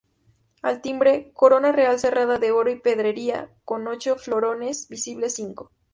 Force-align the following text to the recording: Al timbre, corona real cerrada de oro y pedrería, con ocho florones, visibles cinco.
Al 0.63 0.81
timbre, 0.81 1.29
corona 1.31 1.71
real 1.71 1.99
cerrada 1.99 2.39
de 2.39 2.49
oro 2.49 2.71
y 2.71 2.79
pedrería, 2.79 3.51
con 3.65 3.87
ocho 3.87 4.15
florones, 4.15 4.87
visibles 4.89 5.35
cinco. 5.35 5.69